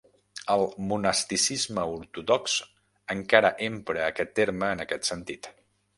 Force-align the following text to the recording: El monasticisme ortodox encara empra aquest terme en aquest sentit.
El 0.53 0.61
monasticisme 0.91 1.83
ortodox 1.99 2.57
encara 3.17 3.55
empra 3.69 4.03
aquest 4.07 4.37
terme 4.41 4.73
en 4.77 4.83
aquest 4.87 5.11
sentit. 5.13 5.53